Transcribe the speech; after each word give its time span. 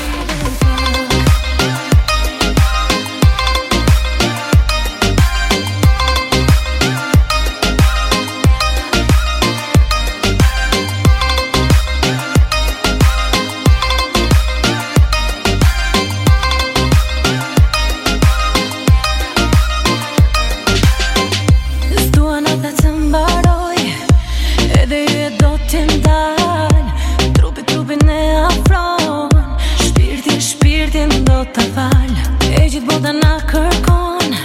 do 31.35 31.43
të 31.55 31.63
fal 31.75 32.13
E 32.47 32.67
gjithë 32.71 32.87
bota 32.89 33.11
na 33.17 33.31
kërkon 33.51 34.35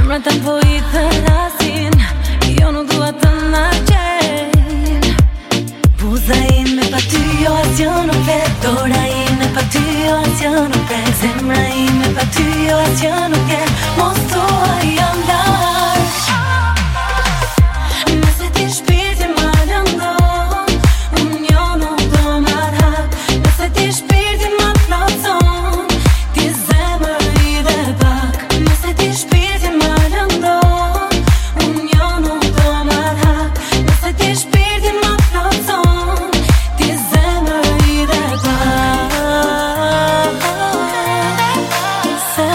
Emra 0.00 0.18
të 0.26 0.34
po 0.44 0.54
i 0.68 0.76
të 0.92 1.02
rasin 1.26 1.96
Jo 2.58 2.70
nuk 2.76 2.86
dua 2.92 3.08
të 3.22 3.32
nga 3.50 3.64
qen 3.90 5.08
Buza 6.02 6.38
me 6.76 6.86
pa 6.94 7.00
ty 7.10 7.24
jo 7.44 7.56
as 7.64 7.82
nuk 8.10 8.20
vet 8.30 8.54
Dora 8.66 9.02
i 9.22 9.24
me 9.40 9.48
pa 9.56 9.66
ty 9.74 9.84
jo 10.04 10.14
as 10.28 10.46
nuk 10.74 10.86
vet 10.92 11.10
Zemra 11.24 11.60
i 11.82 11.84
me 11.98 12.14
pa 12.18 12.30
ty 12.38 12.46
jo 12.70 12.78
as 12.86 13.04
nuk 13.34 13.44
vet 13.48 13.53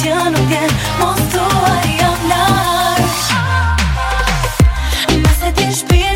Gjë 0.00 0.16
nuk 0.32 0.46
t'en 0.48 0.70
mos 0.96 1.18
t'u 1.34 1.42
arija 1.66 2.08
nash 2.30 3.28
Nëse 5.12 5.52
t'i 5.58 5.68
shpi 5.82 6.09